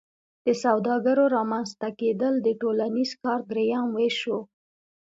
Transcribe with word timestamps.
د 0.45 0.47
سوداګر 0.63 1.17
رامنځته 1.35 1.87
کیدل 1.99 2.33
د 2.41 2.47
ټولنیز 2.61 3.11
کار 3.23 3.39
دریم 3.49 3.85
ویش 3.93 4.15
شو. 4.23 4.39